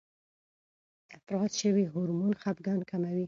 افراز 1.17 1.51
شوی 1.61 1.85
هورمون 1.93 2.31
خپګان 2.41 2.79
کموي. 2.89 3.19